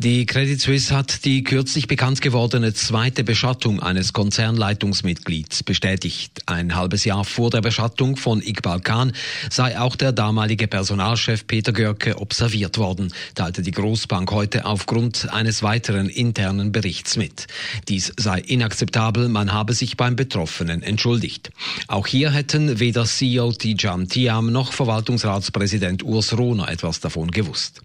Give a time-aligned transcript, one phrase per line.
[0.00, 6.40] Die Credit Suisse hat die kürzlich bekannt gewordene zweite Beschattung eines Konzernleitungsmitglieds bestätigt.
[6.46, 9.10] Ein halbes Jahr vor der Beschattung von Iqbal Khan
[9.50, 15.64] sei auch der damalige Personalchef Peter Görke observiert worden, teilte die Großbank heute aufgrund eines
[15.64, 17.48] weiteren internen Berichts mit.
[17.88, 21.50] Dies sei inakzeptabel, man habe sich beim Betroffenen entschuldigt.
[21.88, 27.82] Auch hier hätten weder CEO Tijam Tiam noch Verwaltungsratspräsident Urs Rohner etwas davon gewusst.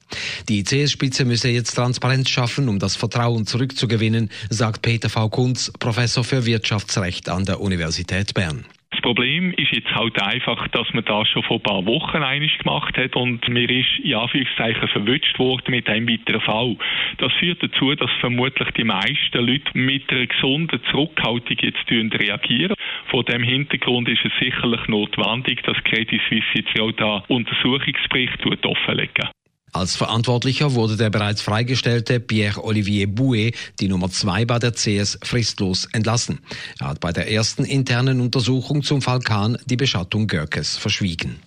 [0.47, 5.29] Die CS-Spitze müsse jetzt transparent Transparenz schaffen, um das Vertrauen zurückzugewinnen, sagt Peter V.
[5.29, 8.65] Kunz, Professor für Wirtschaftsrecht an der Universität Bern.
[8.91, 12.57] Das Problem ist jetzt halt einfach, dass man das schon vor ein paar Wochen einig
[12.57, 16.75] gemacht hat und mir ist in Anführungszeichen verwünscht worden mit einem weiteren Fall.
[17.19, 22.75] Das führt dazu, dass vermutlich die meisten Leute mit einer gesunden Zurückhaltung jetzt reagieren.
[23.11, 29.29] Vor dem Hintergrund ist es sicherlich notwendig, dass Credit Suisse jetzt auch da Untersuchungsbericht offenlegen.
[29.73, 35.87] Als Verantwortlicher wurde der bereits freigestellte Pierre-Olivier Bouet, die Nummer zwei bei der CS, fristlos
[35.91, 36.39] entlassen.
[36.79, 41.39] Er hat bei der ersten internen Untersuchung zum Fall Kahn die Beschattung Görkes verschwiegen.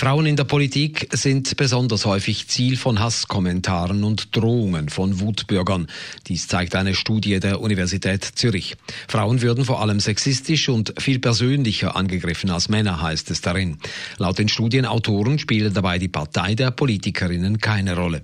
[0.00, 5.88] Frauen in der Politik sind besonders häufig Ziel von Hasskommentaren und Drohungen von Wutbürgern.
[6.26, 8.76] Dies zeigt eine Studie der Universität Zürich.
[9.08, 13.78] Frauen würden vor allem sexistisch und viel persönlicher angegriffen als Männer, heißt es darin.
[14.16, 18.22] Laut den Studienautoren spiele dabei die Partei der Politikerinnen keine Rolle.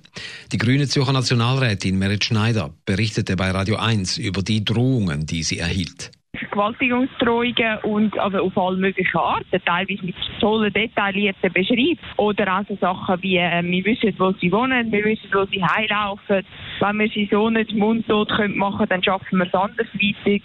[0.52, 5.58] Die grüne Zürcher Nationalrätin Merit Schneider berichtete bei Radio 1 über die Drohungen, die sie
[5.58, 6.10] erhielt.
[6.56, 11.98] Vergewaltigungsdrohungen und also auf alle möglichen Arten, teilweise mit tollen, detaillierten Beschreibungen.
[12.16, 15.62] Oder auch so Sachen wie, äh, wir wissen, wo sie wohnen, wir wissen, wo sie
[15.62, 16.44] heimlaufen.
[16.80, 20.42] Wenn wir sie so nicht mundtot machen können, dann schaffen wir es andersweitig.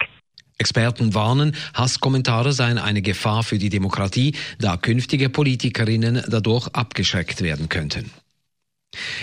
[0.58, 7.68] Experten warnen, Hasskommentare seien eine Gefahr für die Demokratie, da künftige Politikerinnen dadurch abgeschreckt werden
[7.68, 8.12] könnten.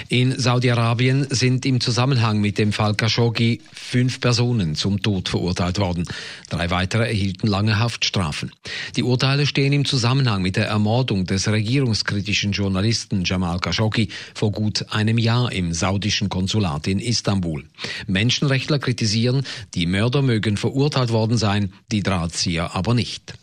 [0.09, 6.05] In Saudi-Arabien sind im Zusammenhang mit dem Fall Khashoggi fünf Personen zum Tod verurteilt worden.
[6.49, 8.53] Drei weitere erhielten lange Haftstrafen.
[8.97, 14.87] Die Urteile stehen im Zusammenhang mit der Ermordung des regierungskritischen Journalisten Jamal Khashoggi vor gut
[14.91, 17.65] einem Jahr im saudischen Konsulat in Istanbul.
[18.07, 23.35] Menschenrechtler kritisieren, die Mörder mögen verurteilt worden sein, die Drahtzieher aber nicht.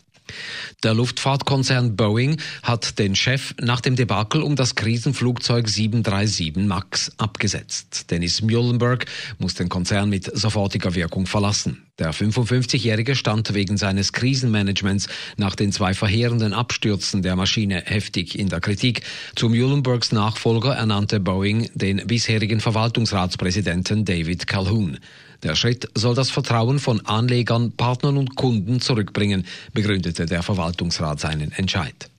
[0.82, 8.10] Der Luftfahrtkonzern Boeing hat den Chef nach dem Debakel um das Krisenflugzeug 737 MAX abgesetzt.
[8.10, 9.06] Dennis Muhlenberg
[9.38, 11.86] muss den Konzern mit sofortiger Wirkung verlassen.
[11.98, 15.08] Der 55-Jährige stand wegen seines Krisenmanagements
[15.38, 19.00] nach den zwei verheerenden Abstürzen der Maschine heftig in der Kritik.
[19.34, 24.98] Zu Muhlenbergs Nachfolger ernannte Boeing den bisherigen Verwaltungsratspräsidenten David Calhoun.
[25.42, 31.50] Der Schritt soll das Vertrauen von Anlegern, Partnern und Kunden zurückbringen, begründete der Verwaltungsrat seinen
[31.52, 32.10] Entscheid.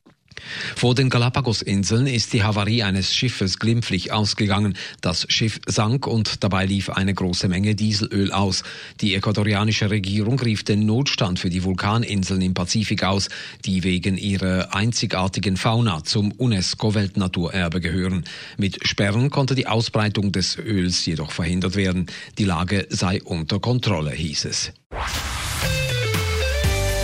[0.76, 4.78] Vor den Galapagos-Inseln ist die Havarie eines Schiffes glimpflich ausgegangen.
[5.02, 8.64] Das Schiff sank und dabei lief eine große Menge Dieselöl aus.
[9.02, 13.30] Die ecuadorianische Regierung rief den Notstand für die Vulkaninseln im Pazifik aus,
[13.66, 18.24] die wegen ihrer einzigartigen Fauna zum UNESCO-Weltnaturerbe gehören.
[18.58, 22.08] Mit Sperren konnte die Ausbreitung des Öls jedoch verhindert werden.
[22.38, 24.72] Die Lage sei unter Kontrolle, hieß es.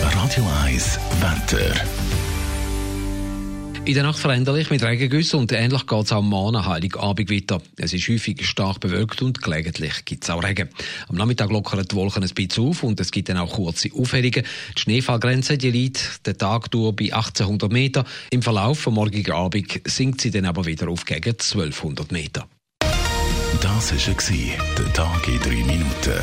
[0.00, 2.23] Radio 1 Wetter.
[3.86, 7.60] In der Nacht veränderlich mit Regengüssen und ähnlich geht es auch morgen Heiligabend weiter.
[7.76, 10.70] Es ist häufig stark bewölkt und gelegentlich gibt es auch Regen.
[11.08, 14.44] Am Nachmittag lockern die Wolken ein bisschen auf und es gibt dann auch kurze Aufhellungen.
[14.74, 18.06] Die Schneefallgrenze die liegt den Tag durch bei 1800 Meter.
[18.30, 22.48] Im Verlauf vom morgigen Abend sinkt sie dann aber wieder auf gegen 1200 Meter.
[23.60, 24.04] Das war
[24.78, 26.22] der Tag in drei Minuten.